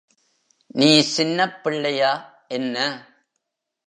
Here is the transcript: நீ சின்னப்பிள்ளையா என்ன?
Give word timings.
நீ 0.75 0.89
சின்னப்பிள்ளையா 1.15 2.11
என்ன? 2.47 2.77